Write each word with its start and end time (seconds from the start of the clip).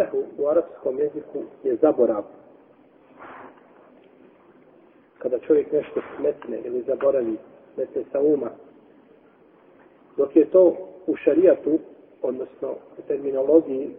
Sehu 0.00 0.24
u 0.38 0.48
arapskom 0.48 0.98
jeziku 0.98 1.38
je 1.64 1.76
zaborav. 1.76 2.24
Kada 5.18 5.38
čovjek 5.38 5.72
nešto 5.72 6.00
smetne 6.16 6.60
ili 6.64 6.82
zaboravi, 6.82 7.36
smetne 7.74 8.02
sa 8.12 8.20
uma. 8.20 8.50
Dok 10.16 10.36
je 10.36 10.50
to 10.50 10.76
u 11.06 11.16
šarijatu, 11.16 11.78
odnosno 12.22 12.68
u 12.98 13.02
terminologiji, 13.08 13.90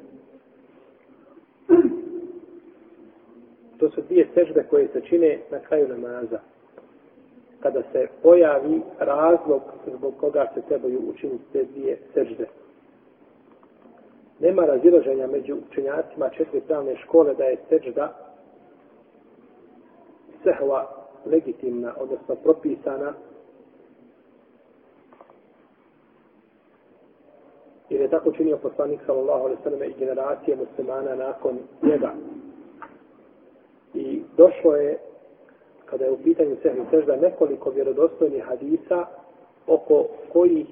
to 3.78 3.90
su 3.90 4.02
dvije 4.02 4.28
sežbe 4.34 4.64
koje 4.70 4.88
se 4.88 5.02
čine 5.02 5.40
na 5.52 5.60
kraju 5.60 5.88
namaza. 5.88 6.40
Kada 7.60 7.82
se 7.92 8.08
pojavi 8.24 8.82
razlog 9.00 9.62
zbog 9.98 10.14
koga 10.20 10.52
se 10.54 10.62
trebaju 10.68 11.00
učiniti 11.10 11.44
te 11.54 11.64
dvije 11.64 11.98
sežbe 12.14 12.46
nema 14.42 14.66
razilaženja 14.66 15.28
među 15.28 15.56
učenjacima 15.70 16.30
četiri 16.30 16.62
pravne 16.62 16.96
škole 16.96 17.34
da 17.34 17.44
je 17.44 17.58
seđda 17.70 18.14
sehva 20.44 20.90
legitimna, 21.26 21.94
odnosno 21.98 22.36
propisana 22.36 23.14
jer 27.90 28.02
je 28.02 28.10
tako 28.10 28.32
činio 28.32 28.58
poslanik 28.58 29.00
sallallahu 29.06 29.44
alaihi 29.44 29.64
sallam 29.64 29.84
i 29.84 29.94
generacije 30.00 30.58
muslimana 30.58 31.16
nakon 31.16 31.58
njega. 31.84 32.14
I 33.94 34.22
došlo 34.38 34.76
je, 34.76 35.00
kada 35.86 36.06
je 36.06 36.12
u 36.12 36.18
pitanju 36.24 36.56
sehvi 36.62 36.82
sežda, 36.92 37.16
nekoliko 37.16 37.70
vjerodostojnih 37.70 38.44
hadisa 38.44 39.06
oko 39.68 40.08
kojih 40.34 40.68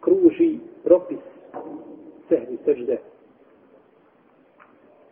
kruži 0.00 0.58
propis 0.84 1.18
sehvi 2.28 2.58
sežde. 2.64 2.98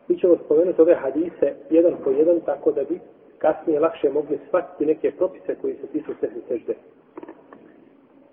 Mi 0.09 0.19
ćemo 0.19 0.37
spomenuti 0.45 0.81
ove 0.81 0.95
hadise 0.95 1.55
jedan 1.71 1.95
po 2.05 2.11
jedan 2.11 2.41
tako 2.41 2.73
da 2.73 2.85
bi 2.85 3.01
kasnije 3.39 3.81
lakše 3.81 4.11
mogli 4.11 4.39
shvatiti 4.47 4.87
neke 4.87 5.11
propise 5.11 5.55
koji 5.55 5.75
se 5.75 5.87
tiču 5.87 6.13
sehvi 6.21 6.43
sežde. 6.49 6.75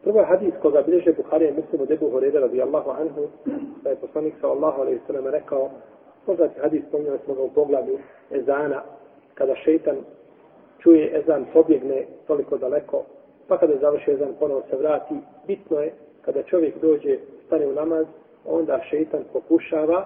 Prvo 0.03 0.19
je 0.19 0.25
hadis 0.25 0.53
koga 0.61 0.81
bilježe 0.81 1.13
Buharija 1.13 1.49
je 1.49 1.55
muslimu 1.55 1.85
debu 1.85 2.09
Horeda 2.09 2.39
radijallahu 2.39 2.89
anhu, 2.89 3.27
da 3.83 3.89
je 3.89 3.95
poslanik 3.95 4.33
sallallahu 4.41 4.81
alaihi 4.81 4.99
sallam 5.07 5.27
rekao, 5.27 5.69
poznati 6.25 6.59
hadis 6.59 6.83
spominjali 6.87 7.19
smo 7.25 7.33
ga 7.33 7.41
u 7.41 7.49
pogledu 7.49 7.97
Ezana, 8.31 8.83
kada 9.33 9.55
šeitan 9.55 9.97
čuje 10.79 11.19
Ezan, 11.19 11.45
pobjegne 11.53 12.05
toliko 12.27 12.57
daleko, 12.57 13.03
pa 13.47 13.57
kada 13.57 13.77
završi 13.77 14.11
Ezan, 14.11 14.33
ponovo 14.39 14.63
se 14.69 14.77
vrati. 14.77 15.15
Bitno 15.47 15.79
je, 15.79 15.93
kada 16.21 16.43
čovjek 16.43 16.81
dođe, 16.81 17.17
stane 17.45 17.67
u 17.67 17.73
namaz, 17.73 18.05
onda 18.49 18.79
šeitan 18.89 19.23
pokušava 19.33 20.05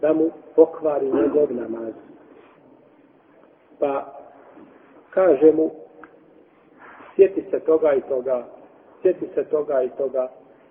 da 0.00 0.12
mu 0.12 0.30
pokvari 0.56 1.06
njegov 1.06 1.52
namaz. 1.52 1.92
Pa 3.78 4.14
kaže 5.10 5.52
mu, 5.52 5.70
sjeti 7.16 7.44
se 7.50 7.60
toga 7.60 7.92
i 7.92 8.00
toga, 8.00 8.44
sjeti 9.02 9.28
se 9.34 9.44
toga 9.44 9.82
i 9.82 9.88
toga, 9.88 10.28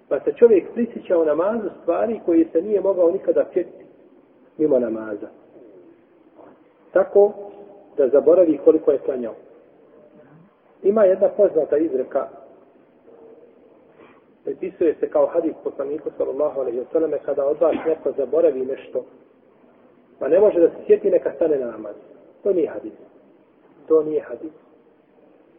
pa 0.09 0.19
se 0.19 0.33
čovjek 0.33 0.73
prisjeća 0.73 1.17
o 1.17 1.25
namazu 1.25 1.69
stvari 1.81 2.19
koje 2.25 2.45
se 2.52 2.61
nije 2.61 2.81
mogao 2.81 3.11
nikada 3.11 3.45
sjetiti 3.53 3.85
mimo 4.57 4.79
namaza. 4.79 5.27
Tako 6.91 7.33
da 7.97 8.07
zaboravi 8.07 8.59
koliko 8.66 8.91
je 8.91 8.97
klanjao. 8.97 9.33
Ima 10.83 11.03
jedna 11.03 11.27
poznata 11.27 11.77
izreka 11.77 12.27
pripisuje 14.44 14.95
se 15.00 15.09
kao 15.09 15.25
hadis 15.25 15.53
poslaniku 15.64 16.09
sallallahu 16.17 16.59
alaihi 16.59 16.80
wa 16.80 16.92
sallam 16.92 17.11
kada 17.25 17.45
od 17.45 17.61
vas 17.61 17.75
neko 17.86 18.11
zaboravi 18.17 18.66
nešto 18.66 19.03
pa 20.22 20.28
ne 20.28 20.39
može 20.39 20.59
da 20.59 20.70
se 20.70 20.75
sjeti 20.88 21.09
neka 21.09 21.31
stane 21.36 21.58
na 21.58 21.72
namaz. 21.72 21.95
To 22.44 22.53
nije 22.53 22.69
hadis. 22.69 22.94
To 23.88 24.03
nije 24.03 24.22
hadis. 24.22 24.52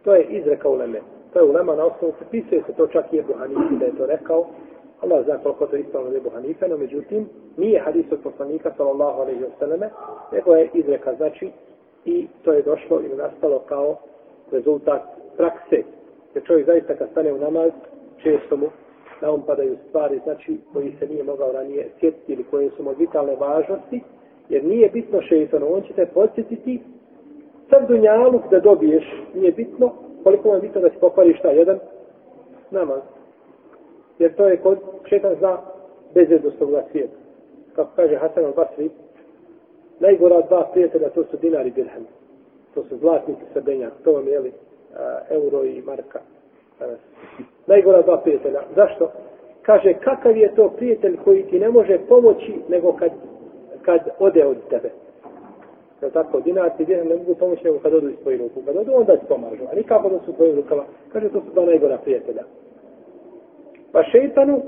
To 0.05 0.15
je 0.15 0.25
izreka 0.25 0.69
u 0.69 0.75
leme. 0.75 1.01
To 1.33 1.39
je 1.39 1.45
u 1.45 1.53
lema 1.53 1.75
na 1.77 1.85
osnovu. 1.85 2.13
Pripisuje 2.19 2.63
se 2.67 2.73
to 2.73 2.87
čak 2.87 3.13
i 3.13 3.19
Ebu 3.19 3.33
Hanifi 3.39 3.77
da 3.79 3.85
je 3.85 3.97
to 3.97 4.07
rekao. 4.07 4.47
Allah 5.01 5.25
zna 5.25 5.39
koliko 5.39 5.67
to 5.67 5.77
ispravno 5.77 6.17
Ebu 6.17 6.31
Hanife, 6.31 6.69
no 6.69 6.77
međutim 6.77 7.29
nije 7.57 7.81
hadis 7.81 8.13
od 8.13 8.19
poslanika 8.23 8.73
sallallahu 8.77 9.21
alaihi 9.21 9.41
wa 9.41 9.59
sallam 9.59 9.81
nego 10.33 10.55
je 10.55 10.71
izreka 10.75 11.15
znači 11.15 11.51
i 12.05 12.27
to 12.45 12.53
je 12.53 12.63
došlo 12.63 13.01
ili 13.01 13.17
nastalo 13.17 13.59
kao 13.59 13.97
rezultat 14.53 15.03
prakse. 15.37 15.83
Jer 16.35 16.45
čovjek 16.45 16.67
zaista 16.67 16.95
kad 16.95 17.11
stane 17.11 17.33
u 17.33 17.39
namaz 17.39 17.71
često 18.23 18.57
mu 18.57 18.67
na 19.21 19.31
on 19.31 19.43
padaju 19.43 19.77
stvari, 19.89 20.21
znači, 20.25 20.59
koji 20.73 20.93
se 20.99 21.07
nije 21.07 21.25
mogao 21.25 21.53
ranije 21.53 21.89
sjetiti 22.01 22.33
ili 22.33 22.45
koje 22.45 22.71
su 22.71 22.83
mu 22.83 22.91
vitalne 22.99 23.37
važnosti, 23.37 24.01
jer 24.49 24.65
nije 24.65 24.89
bitno 24.89 25.23
šeitano, 25.23 25.67
on 25.67 25.83
će 25.83 25.93
te 25.95 26.07
podsjetiti 26.07 26.83
sad 27.71 27.89
dunjaluk 27.89 28.43
da 28.51 28.61
dobiješ, 28.61 29.05
nije 29.35 29.53
bitno 29.53 29.93
koliko 30.25 30.49
vam 30.49 30.57
je 30.57 30.61
bitno 30.61 30.81
da 30.81 30.91
si 30.91 30.97
pokvariš 31.01 31.39
šta, 31.39 31.49
jedan 31.49 31.79
namaz. 32.71 33.01
Jer 34.19 34.35
to 34.35 34.49
je 34.49 34.57
kod 34.57 34.79
šeitan 35.09 35.35
zna 35.39 35.59
bezrednost 36.15 36.59
toga 36.59 36.85
svijeta. 36.93 37.17
Kako 37.77 37.91
kaže 37.97 38.17
Hasan 38.17 38.45
al-Basri, 38.45 38.89
najgora 40.01 40.41
dva 40.41 40.69
prijatelja 40.73 41.09
to 41.09 41.25
su 41.25 41.37
dinari 41.37 41.71
i. 41.71 42.09
To 42.75 42.85
su 42.85 42.97
zlatnici 42.97 43.43
srbenja, 43.53 43.91
to 44.05 44.13
vam 44.13 44.29
je 44.29 44.41
li, 44.41 44.53
euro 45.31 45.65
i 45.65 45.83
marka. 45.83 46.21
Najgora 47.67 48.03
dva 48.03 48.17
prijatelja. 48.17 48.61
Zašto? 48.77 49.11
Kaže, 49.63 49.95
kakav 49.95 50.37
je 50.37 50.55
to 50.55 50.69
prijatelj 50.69 51.17
koji 51.25 51.43
ti 51.43 51.61
ne 51.61 51.69
može 51.69 51.99
pomoći 52.09 52.55
nego 52.69 52.93
kad, 52.93 53.11
kad 53.83 54.01
ode 54.19 54.47
od 54.47 54.57
tebe. 54.71 54.91
Je 56.03 56.11
tako? 56.11 56.41
Dinar 56.41 56.71
ti 56.77 56.87
ne 56.87 57.05
mogu 57.05 57.35
pomoći 57.35 57.65
nego 57.65 57.79
kad 57.79 57.95
odu 57.95 58.09
iz 58.09 58.17
tvojih 58.23 58.41
ruku. 58.41 58.61
Kad 58.67 58.77
odu, 58.77 58.93
onda 58.95 59.17
ti 59.17 59.27
pomažu. 59.29 59.65
A 59.73 59.75
nikako 59.75 60.09
da 60.09 60.19
su 60.19 60.31
u 60.31 60.35
tvojim 60.35 60.57
rukama. 60.57 60.83
Kaže, 61.13 61.29
to 61.29 61.41
su 61.41 61.53
dva 61.53 61.65
najgora 61.65 61.99
prijatelja. 61.99 62.43
Pa 63.93 64.03
šeitanu, 64.03 64.63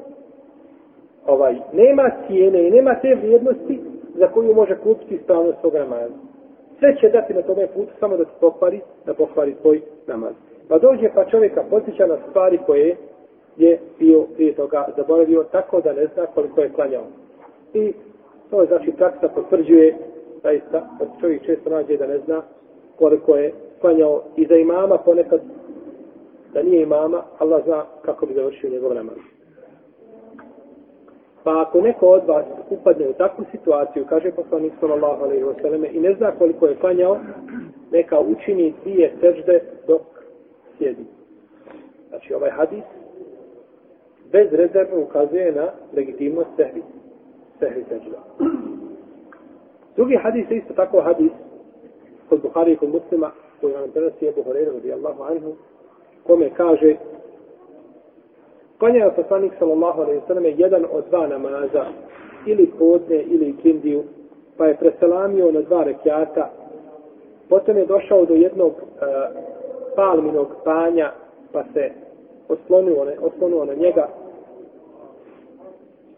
ovaj, 1.26 1.56
nema 1.72 2.10
cijene 2.26 2.68
i 2.68 2.70
nema 2.70 2.94
te 2.94 3.14
vrijednosti 3.14 3.80
za 4.14 4.28
koju 4.28 4.54
može 4.54 4.76
kupiti 4.78 5.14
ispravnost 5.14 5.60
svog 5.60 5.74
namaza. 5.74 6.14
Sve 6.78 6.96
će 7.00 7.08
dati 7.08 7.34
na 7.34 7.42
tome 7.42 7.66
putu 7.66 7.92
samo 8.00 8.16
da 8.16 8.24
se 8.24 8.30
pokvari, 8.40 8.80
da 9.06 9.14
pokvari 9.14 9.54
tvoj 9.62 9.80
namaz. 10.06 10.34
Pa 10.68 10.78
dođe 10.78 11.10
pa 11.14 11.24
čovjeka 11.24 11.62
posjeća 11.70 12.06
na 12.06 12.16
stvari 12.28 12.58
koje 12.66 12.96
je 13.56 13.78
bio 13.98 14.22
prije 14.34 14.54
toga 14.54 14.86
zaboravio 14.96 15.44
tako 15.52 15.80
da 15.80 15.92
ne 15.92 16.06
zna 16.14 16.26
koliko 16.26 16.60
je 16.60 16.72
klanjao. 16.72 17.04
I 17.74 17.92
to 18.50 18.60
je 18.60 18.66
znači 18.66 18.92
praksa 18.92 19.28
potvrđuje 19.28 19.96
zaista 20.42 20.88
da 20.98 21.06
čovjek 21.20 21.44
često 21.44 21.70
nađe 21.70 21.96
da 21.96 22.06
ne 22.06 22.18
zna 22.18 22.42
koliko 22.98 23.36
je 23.36 23.52
klanjao 23.80 24.22
i 24.36 24.46
za 24.46 24.54
imama 24.54 24.98
ponekad 24.98 25.40
da 26.54 26.62
nije 26.62 26.82
imama, 26.82 27.22
Allah 27.38 27.64
zna 27.64 27.84
kako 28.02 28.26
bi 28.26 28.34
završio 28.34 28.70
njegov 28.70 28.94
namaz. 28.94 29.16
Pa 31.44 31.62
ako 31.62 31.80
neko 31.80 32.06
od 32.06 32.22
vas 32.26 32.44
upadne 32.70 33.08
u 33.08 33.12
takvu 33.12 33.44
situaciju, 33.50 34.06
kaže 34.08 34.30
poslanik 34.30 34.72
sallallahu 34.80 35.24
alejhi 35.24 35.44
ve 35.44 35.54
selleme 35.62 35.88
i 35.92 36.00
ne 36.00 36.14
zna 36.14 36.32
koliko 36.38 36.66
je 36.66 36.76
klanjao, 36.76 37.18
neka 37.92 38.20
učini 38.20 38.74
dvije 38.84 39.12
sežde 39.20 39.60
dok 39.86 40.13
sjedi. 40.78 41.04
Znači 42.08 42.34
ovaj 42.34 42.50
hadis 42.50 42.84
bez 44.32 44.52
rezervno 44.52 45.02
ukazuje 45.02 45.52
na 45.52 45.68
legitimnost 45.96 46.50
sehvi. 46.56 46.82
Sehvi 47.58 47.84
seđda. 47.88 48.18
Drugi 49.96 50.16
hadis 50.16 50.50
je 50.50 50.56
isto 50.56 50.74
tako 50.74 51.00
hadis 51.00 51.30
kod 52.28 52.42
Buhari 52.42 52.72
i 52.72 52.76
kod 52.76 52.88
muslima 52.88 53.30
koji 53.60 53.74
nam 53.74 53.90
prenosi 53.90 54.26
Ebu 54.26 54.42
Horeira 54.42 54.72
radijallahu 54.72 55.22
anhu 55.22 55.52
kome 56.26 56.50
kaže 56.56 56.96
Klanjao 58.78 59.10
poslanik 59.10 59.52
sallallahu 59.58 60.00
alaihi 60.02 60.20
sallam 60.26 60.44
jedan 60.44 60.84
od 60.92 61.04
dva 61.08 61.26
namaza 61.26 61.84
ili 62.46 62.70
podne 62.78 63.22
ili 63.22 63.56
kindiju 63.62 64.02
pa 64.56 64.66
je 64.66 64.76
preselamio 64.76 65.52
na 65.52 65.60
dva 65.60 65.84
rekiata 65.84 66.50
potom 67.48 67.76
je 67.76 67.86
došao 67.86 68.24
do 68.24 68.34
jednog 68.34 68.72
uh, 68.72 69.53
palminog 69.96 70.48
panja, 70.64 71.12
pa 71.52 71.64
se 71.72 71.90
oslonuo, 72.48 73.04
ne, 73.04 73.16
oslonuo 73.20 73.64
na 73.64 73.74
njega, 73.74 74.08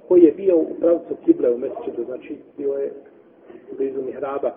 koji 0.08 0.22
je 0.22 0.32
bio 0.32 0.56
u 0.56 0.66
pravcu 0.80 1.14
kible 1.24 1.54
u 1.54 1.58
mesičetu, 1.58 2.04
znači 2.04 2.36
bio 2.56 2.72
je 2.72 2.92
blizu 3.76 4.02
mihraba. 4.02 4.50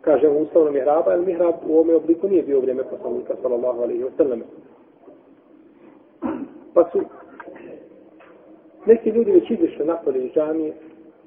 Kaže 0.00 0.28
u 0.28 0.42
ustavno 0.42 0.70
mihraba, 0.70 1.10
ali 1.10 1.26
mihrab 1.26 1.54
u 1.68 1.72
ovome 1.74 1.94
obliku 1.94 2.28
nije 2.28 2.42
bio 2.42 2.60
vrijeme 2.60 2.82
poslanika, 2.90 3.34
sallallahu 3.42 3.82
alaihi 3.82 4.04
wa 4.04 4.16
sallam. 4.16 4.42
Pa 6.74 6.90
su 6.92 7.00
neki 8.86 9.10
ljudi 9.10 9.32
već 9.32 9.50
izišli 9.50 9.86
napolje 9.86 10.24
iz 10.24 10.32
džamije, 10.32 10.72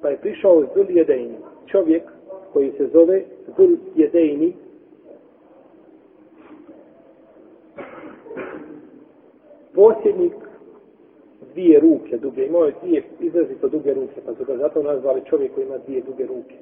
pa 0.02 0.08
je 0.08 0.16
prišao 0.16 0.64
Zul 0.74 0.86
Jedejni, 0.88 1.36
čovjek 1.66 2.02
koji 2.52 2.72
se 2.72 2.88
zove 2.92 3.22
Zul 3.56 3.76
Jedejni, 3.94 4.54
posjednik 9.76 10.32
dvije 11.52 11.80
ruke 11.80 12.16
duge, 12.16 12.46
imao 12.46 12.64
je 12.64 12.74
dvije 12.82 13.02
izrazito 13.20 13.68
duge 13.68 13.94
ruke, 13.94 14.20
pa 14.26 14.34
su 14.34 14.44
ga 14.44 14.56
zato 14.56 14.82
nazvali 14.82 15.22
čovjek 15.24 15.54
koji 15.54 15.64
ima 15.64 15.78
dvije 15.78 16.02
duge 16.02 16.26
ruke. 16.26 16.54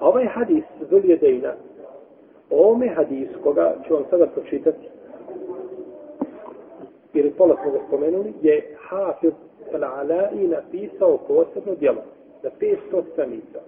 A 0.00 0.08
ovaj 0.08 0.24
hadis 0.26 0.64
Zulje 0.90 1.16
Dejna, 1.16 1.54
o 2.50 2.56
ovome 2.64 2.88
hadisu, 2.88 3.38
koga 3.42 3.74
ću 3.86 3.94
vam 3.94 4.04
sada 4.10 4.26
pročitati, 4.26 4.88
ili 7.14 7.30
pola 7.30 7.56
smo 7.62 7.72
ga 7.72 7.78
spomenuli, 7.88 8.32
je 8.42 8.76
Hafiz 8.88 9.32
al-Ala'i 9.72 10.48
napisao 10.48 11.18
posebno 11.28 11.74
djelo 11.74 12.02
na 12.42 12.50
500 12.60 13.02
stranica. 13.12 13.58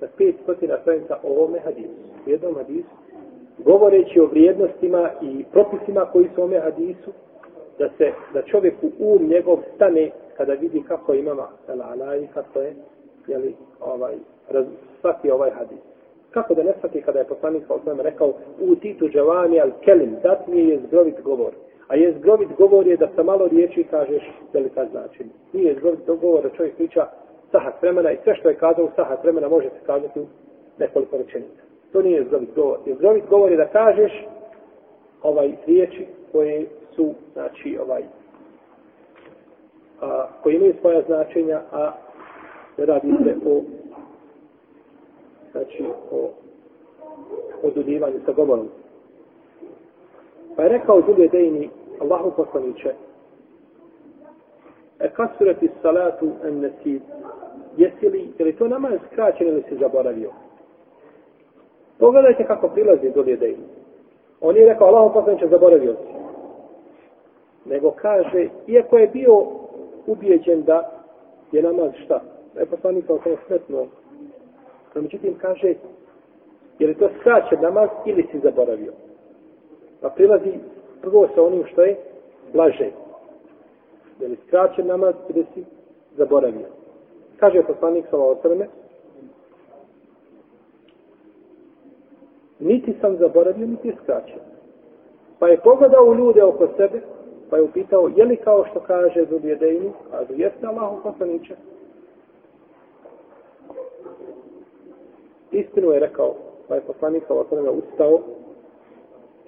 Na 0.00 0.08
500 0.18 0.80
stranica 0.82 1.16
o 1.22 1.28
ovome 1.28 1.60
hadisu. 1.60 1.94
U 2.26 2.30
jednom 2.30 2.54
hadisu, 2.54 2.88
govoreći 3.64 4.20
o 4.20 4.26
vrijednostima 4.26 5.10
i 5.22 5.44
propisima 5.52 6.04
koji 6.12 6.28
su 6.34 6.44
u 6.44 6.48
hadisu, 6.62 7.10
da 7.78 7.88
se 7.98 8.12
da 8.34 8.42
čovjeku 8.42 8.86
um 8.98 9.28
njegov 9.28 9.58
stane 9.74 10.10
kada 10.36 10.52
vidi 10.52 10.82
kako 10.88 11.14
imama 11.14 11.48
al-Ala'i, 11.68 12.26
kako 12.34 12.60
je, 12.60 12.74
jeli, 13.26 13.54
ovaj, 13.80 14.14
raz, 14.50 14.64
svaki 15.00 15.30
ovaj 15.30 15.50
hadis. 15.50 15.78
Kako 16.30 16.54
da 16.54 16.62
ne 16.62 16.72
svaki 16.80 17.02
kada 17.02 17.18
je 17.18 17.24
poslanik 17.24 17.62
sa 17.66 17.74
osnovim 17.74 18.00
rekao 18.00 18.32
u 18.60 18.74
titu 18.76 19.08
džavani 19.08 19.60
al 19.60 19.70
kelim, 19.84 20.16
dat 20.22 20.46
mi 20.46 20.68
je 20.68 20.80
zgrovit 20.86 21.22
govor. 21.22 21.52
A 21.88 21.96
je 21.96 22.14
zgrovit 22.18 22.48
govor 22.58 22.86
je 22.86 22.96
da 22.96 23.08
sa 23.16 23.22
malo 23.22 23.48
riječi 23.48 23.84
kažeš 23.90 24.30
velika 24.52 24.86
značenja. 24.90 25.30
Nije 25.52 25.74
zgrovit 25.74 26.06
govor 26.06 26.42
da 26.42 26.56
čovjek 26.56 26.76
priča 26.76 27.06
sahat 27.52 27.82
vremena 27.82 28.12
i 28.12 28.18
sve 28.24 28.34
što 28.34 28.48
je 28.48 28.54
kazao 28.54 28.84
u 28.84 28.90
sahat 28.96 29.22
vremena 29.22 29.48
može 29.48 29.68
se 29.68 29.86
kazati 29.86 30.20
u 30.20 30.26
nekoliko 30.78 31.16
rečenica. 31.16 31.69
To 31.92 32.02
nije 32.02 32.24
zgrovit 32.24 32.54
govor. 32.54 32.78
Je 32.86 33.22
govor 33.30 33.50
je 33.50 33.56
da 33.56 33.68
kažeš 33.68 34.26
ovaj 35.22 35.52
riječi 35.66 36.06
koje 36.32 36.66
su, 36.96 37.14
znači, 37.32 37.78
ovaj, 37.78 38.02
a, 40.00 40.26
koji 40.42 40.54
imaju 40.54 40.74
svoja 40.80 41.02
značenja, 41.02 41.60
a 41.72 41.92
ne 42.78 42.86
radi 42.86 43.12
se 43.24 43.36
o 43.46 43.62
znači 45.52 45.84
o 46.10 46.30
odudivanju 47.62 48.20
sa 48.26 48.32
govorom. 48.32 48.68
Pa 50.56 50.62
je 50.62 50.68
rekao 50.68 51.02
Zulje 51.06 51.28
Dejni, 51.28 51.70
Allahu 52.00 52.32
poslaniće, 52.36 52.94
e 55.00 55.10
kasurati 55.10 55.70
salatu 55.82 56.30
en 56.44 56.60
nesid, 56.60 57.02
jesi 57.76 58.08
li, 58.08 58.28
je 58.38 58.44
li 58.44 58.56
to 58.56 58.68
namaz 58.68 58.98
skraćen 59.12 59.48
ili 59.48 59.64
si 59.68 59.76
zaboravio? 59.76 60.30
Pogledajte 62.00 62.44
kako 62.44 62.68
prilazi 62.68 63.10
do 63.14 63.22
ljudi. 63.22 63.56
On 64.40 64.56
je 64.56 64.66
rekao, 64.66 64.86
Allahu 64.86 65.14
poslaniće, 65.14 65.48
zaboravio 65.48 65.94
si. 65.94 66.20
Nego 67.64 67.90
kaže, 67.90 68.48
iako 68.66 68.98
je 68.98 69.06
bio 69.06 69.46
ubijeđen 70.06 70.62
da 70.62 70.90
je 71.52 71.62
namaz 71.62 71.90
šta? 72.04 72.20
Da 72.54 72.60
je 72.60 72.66
poslanik 72.66 73.06
kao 73.06 73.18
sam 73.24 73.32
smetno 73.46 73.86
No, 74.94 75.02
međutim, 75.02 75.34
kaže, 75.40 75.74
je 76.78 76.86
li 76.86 76.94
to 76.94 77.08
skraćen 77.20 77.60
namaz 77.62 77.88
ili 78.06 78.26
si 78.32 78.38
zaboravio? 78.38 78.92
Pa 80.00 80.08
prilazi 80.08 80.52
prvo 81.02 81.28
sa 81.34 81.42
onim 81.42 81.64
što 81.72 81.82
je 81.82 81.96
blaže. 82.52 82.90
Je 84.20 84.28
li 84.28 84.38
skraćen 84.46 84.86
namaz 84.86 85.14
ili 85.28 85.46
si 85.54 85.64
zaboravio? 86.16 86.66
Kaže 87.36 87.62
poslanik 87.62 88.04
sa 88.10 88.16
osrme, 88.16 88.68
niti 92.60 92.94
sam 93.00 93.16
zaboravio, 93.16 93.66
niti 93.66 93.88
je 93.88 93.96
skraćen. 94.02 94.40
Pa 95.38 95.48
je 95.48 95.60
pogledao 95.60 96.04
u 96.04 96.14
ljude 96.14 96.44
oko 96.44 96.68
sebe, 96.76 97.00
pa 97.50 97.56
je 97.56 97.62
upitao, 97.62 98.10
je 98.16 98.24
li 98.24 98.36
kao 98.36 98.64
što 98.70 98.80
kaže 98.80 99.24
Zubjedejnu, 99.30 99.92
kaže, 100.10 100.32
jeste 100.36 100.66
Allahom 100.66 101.02
poslaniče, 101.02 101.54
istinu 105.52 105.90
je 105.90 106.00
rekao, 106.00 106.34
pa 106.68 106.74
je 106.74 106.80
poslanik 106.80 107.22
sa 107.26 107.34
osrame 107.34 107.70
ustao, 107.70 108.20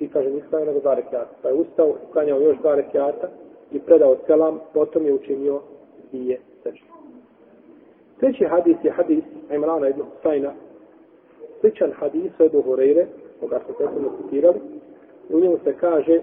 i 0.03 0.09
kaže, 0.09 0.31
nisam 0.31 0.65
nego 0.67 0.81
dva 0.81 0.95
rekiata. 0.95 1.31
Pa 1.43 1.49
je 1.49 1.55
ustao, 1.55 1.95
uklanjao 2.09 2.41
još 2.41 2.59
dva 2.59 2.75
rekiata 2.75 3.29
i 3.73 3.79
predao 3.79 4.17
selam, 4.27 4.61
potom 4.75 5.07
je 5.07 5.15
učinio 5.15 5.61
dvije 6.11 6.41
sežde. 6.63 6.87
Treći 8.21 8.45
hadis 8.45 8.77
je 8.83 8.91
hadis 8.91 9.25
Imrana 9.55 9.89
ibn 9.89 10.03
Husayna, 10.03 10.51
sličan 11.63 11.93
hadis 11.93 12.33
od 12.39 12.53
Hureyre, 12.53 13.07
koga 13.41 13.61
smo 13.65 13.75
prethodno 13.75 14.11
citirali, 14.23 14.61
u 15.31 15.41
njemu 15.41 15.59
se 15.65 15.77
kaže 15.81 16.21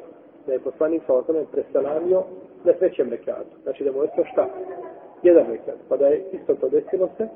da 0.47 0.53
je 0.53 0.59
poslanik 0.59 1.03
sa 1.07 1.13
osrame 1.13 1.45
preselamio 1.51 2.24
na 2.63 2.74
trećem 2.74 3.09
rekatu. 3.09 3.56
Znači 3.63 3.83
da 3.83 3.91
mu 3.91 4.01
je 4.03 4.09
to 4.15 4.24
šta? 4.31 4.47
Jedan 5.24 5.45
rekat. 5.51 5.75
Pa 5.89 5.97
da 5.97 6.07
je 6.07 6.24
isto 6.31 6.56
to 6.56 6.69
desilo 6.69 7.09
se, 7.18 7.27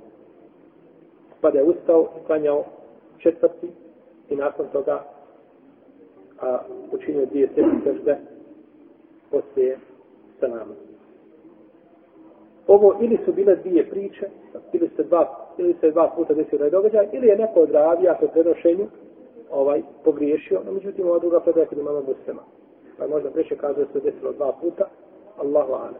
pa 1.41 1.51
da 1.51 1.57
je 1.59 1.63
ustao, 1.63 2.09
klanjao 2.27 2.65
četvrti 3.17 3.67
i 4.29 4.35
nakon 4.35 4.65
toga 4.71 5.03
a, 6.41 6.59
učinio 6.91 7.25
dvije 7.25 7.49
sedmi 7.55 7.81
sežde 7.83 8.17
poslije 9.31 9.77
sa 10.39 10.47
nama. 10.47 10.92
Ovo 12.67 12.95
ili 13.01 13.19
su 13.25 13.33
bile 13.33 13.55
dvije 13.55 13.89
priče, 13.89 14.29
ili 14.73 14.89
se 14.95 15.03
dva, 15.03 15.47
ili 15.57 15.75
se 15.81 15.91
dva 15.91 16.11
puta 16.15 16.33
desio 16.33 16.59
da 16.59 16.65
je 16.65 16.71
događaj, 16.71 17.07
ili 17.11 17.27
je 17.27 17.37
neko 17.37 17.59
od 17.59 17.71
ravija 17.71 18.17
po 18.19 18.27
prenošenju 18.27 18.87
ovaj, 19.51 19.81
pogriješio, 20.03 20.61
no 20.65 20.71
međutim 20.71 21.07
ova 21.07 21.19
druga 21.19 21.39
predaja 21.39 21.65
kod 21.65 21.77
imama 21.77 21.99
muslima. 21.99 22.41
Pa 22.97 23.07
možda 23.07 23.29
preče 23.29 23.55
kaže 23.57 23.79
da 23.79 23.85
se 23.85 23.99
desilo 23.99 24.31
dva 24.31 24.51
puta, 24.61 24.85
Allahu 25.37 25.73
ane. 25.73 25.97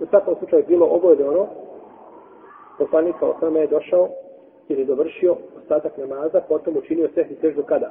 U 0.00 0.06
svakom 0.06 0.34
slučaju 0.38 0.64
bilo 0.68 0.86
obojde 0.86 1.28
ono, 1.28 1.46
poslanik 2.78 3.14
kao 3.18 3.36
sveme 3.38 3.60
je 3.60 3.66
došao 3.66 4.08
ili 4.68 4.84
dovršio 4.84 5.36
ostatak 5.62 5.98
namaza, 5.98 6.40
potom 6.48 6.76
učinio 6.76 7.08
sehni 7.14 7.36
seždu 7.40 7.62
kada? 7.62 7.90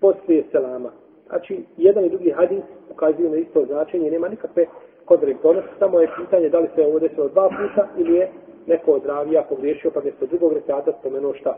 Poslije 0.00 0.44
selama. 0.52 0.90
Znači, 1.28 1.64
jedan 1.76 2.04
i 2.04 2.10
drugi 2.10 2.30
hadis 2.30 2.62
ukazuju 2.90 3.30
na 3.30 3.36
isto 3.36 3.64
značenje, 3.64 4.10
nema 4.10 4.28
nikakve 4.28 4.66
kontradiktornosti, 5.06 5.70
samo 5.78 6.00
je 6.00 6.08
pitanje 6.16 6.48
da 6.48 6.58
li 6.58 6.68
se 6.74 6.86
ovo 6.86 6.98
desilo 6.98 7.28
dva 7.28 7.48
puta 7.48 7.88
ili 7.98 8.14
je 8.14 8.30
neko 8.66 8.92
od 8.92 9.06
ravija 9.06 9.46
pogriješio 9.48 9.90
pa 9.90 10.00
mjesto 10.00 10.26
drugog 10.26 10.52
rekata 10.52 10.92
spomenuo 11.00 11.34
šta 11.34 11.56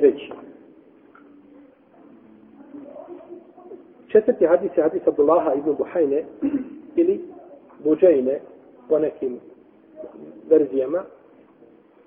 veći. 0.00 0.32
Četvrti 4.08 4.46
hadis 4.46 4.70
je 4.76 4.82
hadis 4.82 5.06
Abdullaha 5.06 5.54
ibn 5.54 5.74
Buhajne 5.78 6.24
ili 6.96 7.20
Buđajne 7.84 8.40
po 8.88 8.98
nekim 8.98 9.38
verzijama, 10.48 11.02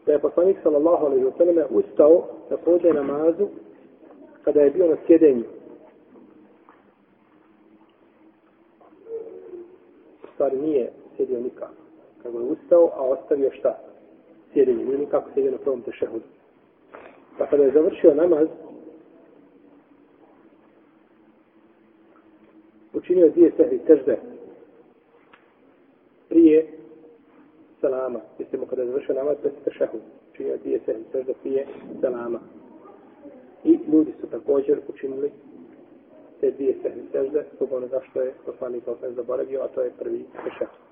da 0.06 0.12
je 0.12 0.20
poslanik 0.20 0.58
sallallahu 0.64 1.06
alaihi 1.06 1.26
wa 1.26 1.38
sallam 1.38 1.66
ustao 1.70 2.24
da 2.50 2.58
pođe 2.58 2.94
namazu 2.94 3.48
kada 4.44 4.62
je 4.62 4.70
bio 4.70 4.88
na 4.88 4.96
sjedenju. 5.08 5.44
Stvari 10.40 10.58
nije 10.58 10.92
sjedio 11.18 11.40
nikako. 11.40 11.74
Kako 12.24 12.38
je 12.40 12.44
ustao, 12.44 12.92
a 12.96 13.02
ostavio 13.04 13.52
šta? 13.52 13.80
Sjedenje. 14.54 14.86
Nije 14.86 14.98
nikako 14.98 15.30
sjedio 15.34 15.52
na 15.52 15.58
prvom 15.58 15.82
tešehudu. 15.82 16.24
Pa 17.38 17.46
kada 17.46 17.64
je 17.64 17.72
završio 17.72 18.14
namaz, 18.14 18.48
učinio 22.94 23.30
dvije 23.30 23.52
sehri 23.58 23.80
težde 23.80 24.18
prije 26.30 26.68
salama. 27.82 28.20
Mislimo 28.40 28.66
kada 28.66 28.82
je 28.82 28.88
završio 28.88 29.16
namaz, 29.16 29.38
to 29.42 29.48
je 29.48 29.54
tešehud. 29.64 30.02
Činio 30.34 30.58
dvije 30.58 30.80
se 30.86 30.96
težde 31.12 31.34
prije 31.42 31.68
salama. 32.02 32.40
I 33.64 33.80
ljudi 33.92 34.14
su 34.22 34.28
također 34.28 34.80
učinili 34.88 35.32
te 36.40 36.52
dvije 36.52 36.74
se 36.82 36.92
sežde, 37.12 37.46
zbog 37.56 37.72
onoga 37.72 38.00
što 38.10 38.22
je 38.22 38.34
poslanik 38.46 38.88
Osman 38.88 39.14
zaboravio, 39.14 39.62
a 39.62 39.68
to 39.68 39.82
je 39.82 39.92
prvi 40.00 40.26
tešehud. 40.44 40.90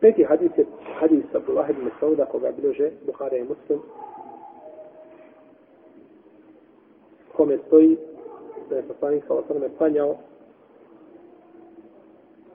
Peti 0.00 0.24
hadis 0.24 0.50
je 0.56 0.66
hadis 1.00 1.24
Abdullah 1.34 1.70
ibn 1.70 1.90
Sauda, 2.00 2.24
koga 2.24 2.52
bilježe 2.52 2.90
Buhara 3.06 3.36
i 3.36 3.44
Muslim, 3.44 3.80
kome 7.32 7.58
stoji 7.66 7.96
da 8.70 8.76
je 8.76 8.82
poslanik 8.82 9.24
sa 9.26 9.34
osrme 9.34 9.68
klanjao, 9.78 10.16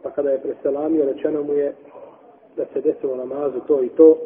pa 0.03 0.12
kada 0.12 0.30
je 0.30 0.41
preselamio, 0.41 1.06
rečeno 1.06 1.44
mu 1.44 1.53
je 1.53 1.75
da 2.58 2.65
se 2.74 2.82
desilo 2.82 3.15
namazu 3.15 3.60
to 3.68 3.84
i 3.84 3.89
to. 3.89 4.18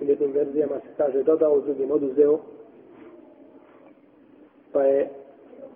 U 0.00 0.04
jednim 0.04 0.32
verzijama 0.32 0.74
se 0.74 0.88
kaže 0.96 1.22
dodao, 1.22 1.54
u 1.54 1.60
drugim 1.60 1.90
oduzeo. 1.90 2.38
Pa 4.72 4.82
je 4.82 5.10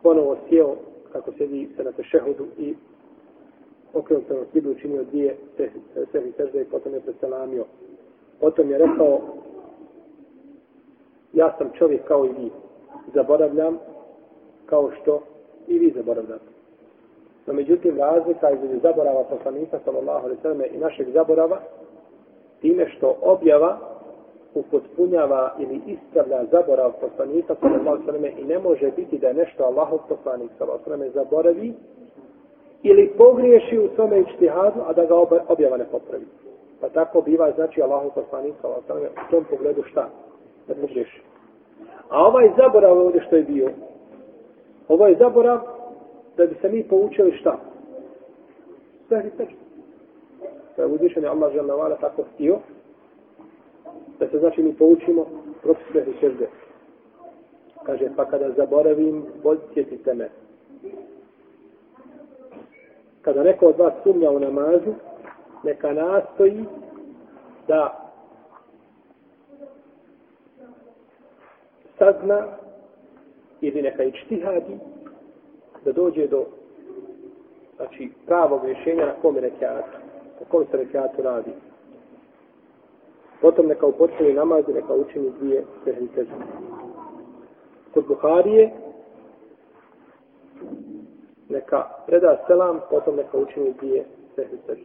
ponovo 0.03 0.37
sjeo 0.49 0.77
kako 1.13 1.33
sedi 1.33 1.69
se 1.77 1.85
na 1.85 1.93
tešehudu 1.93 2.47
i 2.59 2.75
okrenut 3.95 4.27
prema 4.27 4.45
kibli 4.53 4.71
učinio 4.73 5.05
dvije 5.05 5.37
sehvi 6.13 6.29
eh, 6.29 6.33
sežde 6.37 6.63
i 6.63 6.65
potom 6.65 6.95
je 6.95 7.01
preselamio. 7.01 7.65
Potom 8.41 8.71
je 8.71 8.79
rekao 8.79 9.21
ja 11.33 11.55
sam 11.59 11.71
čovjek 11.79 12.05
kao 12.05 12.25
i 12.25 12.29
vi. 12.29 12.51
Zaboravljam 13.15 13.79
kao 14.67 14.91
što 15.01 15.23
I 15.69 15.79
vi 15.79 15.93
zaboravljate. 15.97 16.45
No 17.47 17.53
međutim, 17.53 17.99
razlika 17.99 18.51
između 18.51 18.81
zaborava 18.83 19.25
poslanika 19.25 19.79
sallallahu 19.85 20.25
alaihi 20.25 20.43
sallam 20.43 20.61
i 20.61 20.79
našeg 20.79 21.11
zaborava 21.11 21.61
time 22.61 22.89
što 22.89 23.17
objava 23.23 23.79
upotpunjava 24.55 25.55
ili 25.59 25.81
ispravlja 25.87 26.45
zaborav 26.51 26.93
poslanika 27.01 27.55
sallallahu 27.61 27.89
alaihi 27.89 28.07
sallam 28.07 28.25
i 28.25 28.45
ne 28.45 28.59
može 28.59 28.91
biti 28.91 29.19
da 29.19 29.33
nešto 29.33 29.65
Allahov 29.65 29.99
poslanik 30.09 30.51
sallallahu 30.59 30.91
alaihi 30.91 31.13
sallam 31.13 31.25
zaboravi 31.25 31.75
ili 32.83 33.13
pogriješi 33.19 33.79
u 33.79 33.89
svome 33.95 34.21
ičtihadu, 34.21 34.81
a 34.87 34.93
da 34.93 35.05
ga 35.05 35.15
objava 35.49 35.77
ne 35.77 35.85
popravi. 35.85 36.27
Pa 36.81 36.89
tako 36.89 37.21
biva, 37.21 37.53
znači, 37.53 37.83
Allahu 37.83 38.11
poslanik 38.15 38.55
sallallahu 38.61 38.87
sallam 38.87 39.05
u 39.05 39.31
tom 39.31 39.45
pogledu 39.51 39.83
šta? 39.83 40.09
Da 40.69 40.75
pogriješi. 40.75 41.23
A 42.09 42.27
ovaj 42.27 42.51
zaborav 42.57 42.99
ovdje 42.99 43.23
što 43.27 43.37
je 43.37 43.43
bio, 43.43 43.71
ovo 44.89 45.07
je 45.07 45.17
zaborav 45.19 45.59
da 46.37 46.47
bi 46.47 46.55
se 46.61 46.69
mi 46.69 46.89
poučili 46.89 47.37
šta? 47.37 47.59
Sehli 49.09 49.31
sežde. 49.37 49.55
To 50.77 50.83
je 50.83 50.89
uzvišen 50.89 51.23
je 51.23 51.29
Allah 51.29 51.53
žele 51.53 51.97
tako 52.01 52.23
htio 52.35 52.59
da 54.19 54.29
se 54.29 54.39
znači 54.39 54.63
mi 54.63 54.75
poučimo 54.75 55.27
propisne 55.63 56.01
i 56.01 56.21
sežde. 56.21 56.49
Kaže, 57.83 58.09
pa 58.17 58.25
kada 58.25 58.51
zaboravim, 58.51 59.25
podsjetite 59.43 60.15
me. 60.15 60.29
Kada 63.23 63.43
neko 63.43 63.67
od 63.67 63.79
vas 63.79 63.93
sumnja 64.03 64.31
u 64.31 64.39
namazu, 64.39 64.95
neka 65.65 65.93
nastoji 65.93 66.65
da 67.69 68.11
sazna 71.99 72.47
ili 73.61 73.83
neka 73.83 74.03
ičtihadi 74.05 74.79
da 75.85 75.93
dođe 75.93 76.27
do 76.27 76.47
znači, 77.77 78.11
pravog 78.27 78.65
rješenja 78.65 79.07
na 79.07 79.13
kome 79.23 79.41
rekiatu, 79.41 79.99
na 80.41 80.47
kom 80.49 80.67
se 80.71 80.77
rekiatu 80.77 81.23
radi. 81.23 81.51
Potom 83.41 83.67
neka 83.67 83.87
upočeli 83.87 84.33
namaz 84.33 84.65
i 84.69 84.73
neka 84.73 84.95
učini 84.95 85.31
dvije 85.39 85.65
tehnice. 85.85 86.25
Kod 87.95 88.07
Buharije 88.07 88.71
neka 91.49 91.85
preda 92.07 92.45
selam, 92.47 92.81
potom 92.91 93.17
neka 93.17 93.39
učini 93.39 93.75
dvije 93.81 94.05
tehnice. 94.37 94.77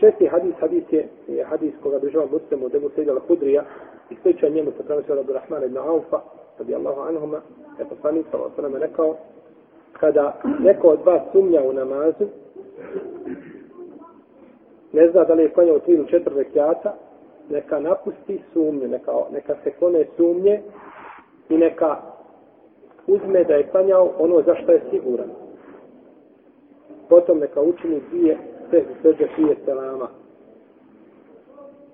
Šesti 0.00 0.26
hadis, 0.26 0.54
hadis 0.60 0.84
je, 0.90 1.08
je 1.28 1.44
hadis 1.44 1.74
koga 1.82 1.98
bližava 1.98 2.26
muslim 2.26 2.62
od 2.64 2.74
Ebu 2.74 2.90
Sejda 2.94 3.12
Al-Hudrija 3.12 3.62
i 4.10 4.16
sličan 4.22 4.52
njemu 4.52 4.70
se 4.76 4.84
prenosi 4.84 5.12
od 5.12 5.18
Abdurrahmana 5.18 5.66
ibn 5.66 5.78
Aufa, 5.78 6.20
radi 6.58 6.74
Allahu 6.74 7.00
anhuma, 7.00 7.40
je 7.78 7.84
poslanik 7.84 8.26
sa 8.30 8.38
osvrame 8.38 8.78
rekao, 8.78 9.16
kada 9.92 10.40
neko 10.60 10.88
od 10.88 10.98
vas 11.04 11.22
sumnja 11.32 11.62
u 11.62 11.72
namazu, 11.72 12.26
ne 14.96 15.08
zna 15.10 15.24
da 15.24 15.34
li 15.34 15.42
je 15.42 15.52
klanjao 15.52 15.78
tri 15.78 15.94
ili 15.94 16.08
četiri 16.08 16.34
rekiata, 16.34 16.94
neka 17.50 17.80
napusti 17.80 18.40
sumnju, 18.52 18.88
neka, 18.88 19.12
neka 19.32 19.54
se 19.64 19.70
klone 19.70 20.04
sumnje 20.16 20.62
i 21.48 21.56
neka 21.56 21.96
uzme 23.06 23.44
da 23.44 23.54
je 23.54 23.68
klanjao 23.70 24.10
ono 24.18 24.42
za 24.42 24.54
što 24.54 24.72
je 24.72 24.80
siguran. 24.90 25.30
Potom 27.08 27.38
neka 27.38 27.60
učini 27.60 28.00
dvije 28.10 28.38
sežde, 28.70 28.94
sežde 29.02 29.28
prije 29.36 29.56
selama. 29.64 30.08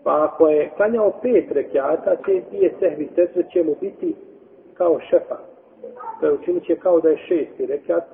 Pa 0.05 0.25
ako 0.25 0.49
je 0.49 0.71
klanjao 0.77 1.13
pet 1.23 1.53
rekiata, 1.53 2.17
te 2.17 2.43
dvije 2.51 2.75
sehvi 2.79 3.09
sežde 3.15 3.45
će 3.53 3.63
mu 3.63 3.75
biti 3.81 4.15
kao 4.75 5.01
šefa. 5.01 5.39
To 6.21 6.27
je 6.27 6.33
učinit 6.33 6.65
će 6.65 6.77
kao 6.77 7.01
da 7.01 7.09
je 7.09 7.17
šesti 7.17 7.67
rekiat, 7.67 8.05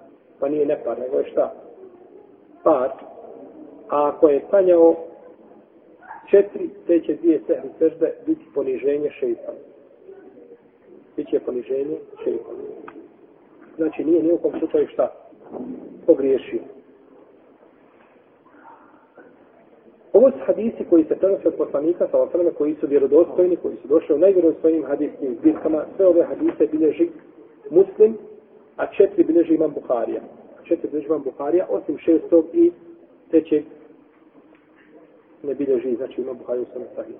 pa 0.41 0.49
nije 0.49 0.67
nepar, 0.67 0.99
nego 0.99 1.19
je 1.19 1.31
šta? 1.31 1.53
Par. 2.63 2.91
A 3.89 4.09
ako 4.09 4.29
je 4.29 4.45
klanjao 4.51 4.97
četiri, 6.31 6.71
te 6.87 7.01
će 7.01 7.15
dvije 7.15 7.41
sehvi 7.47 7.69
sežde 7.79 8.13
biti 8.27 8.45
poniženje 8.55 9.11
šeitana. 9.11 9.59
Biće 11.17 11.41
poniženje 11.41 11.97
šeitana. 12.25 12.59
Znači 13.77 14.05
nije 14.05 14.23
ni 14.23 14.33
u 14.33 14.39
kom 14.39 14.53
slučaju 14.59 14.89
šta? 14.89 15.13
Pogriješio. 16.07 16.61
Ovo 20.13 20.31
su 20.31 20.39
hadisi 20.47 20.85
koji 20.91 21.05
se 21.05 21.17
prenose 21.17 21.49
od 21.49 21.55
poslanika 21.55 22.09
sa 22.11 22.19
osrame 22.19 22.51
koji 22.51 22.75
su 22.75 22.87
vjerodostojni, 22.87 23.57
koji 23.57 23.77
su 23.77 23.89
došli 23.89 24.15
u 24.15 24.19
najvjerodostojnim 24.19 24.85
hadisnim 24.85 25.37
zbirkama. 25.41 25.85
Sve 25.97 26.07
ove 26.07 26.25
hadise 26.25 26.67
bilježi 26.67 27.09
muslim, 27.71 28.17
a 28.77 28.87
četiri 28.87 29.25
bilježi 29.25 29.55
imam 29.55 29.73
Buharija. 29.75 30.21
Četiri 30.65 30.89
bilježi 30.91 31.07
imam 31.07 31.23
Buharija, 31.23 31.67
osim 31.71 31.99
šestog 31.99 32.45
i 32.53 32.73
trećeg 33.31 33.65
ne 35.43 35.55
bilježi, 35.55 35.97
znači 35.97 36.21
ima 36.21 36.33
Buhari 36.33 36.61
u 36.61 36.67
svome 36.73 36.87
sahiju. 36.95 37.17